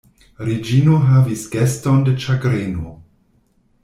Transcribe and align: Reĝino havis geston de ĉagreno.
Reĝino 0.45 0.95
havis 1.09 1.43
geston 1.55 2.01
de 2.07 2.13
ĉagreno. 2.23 2.95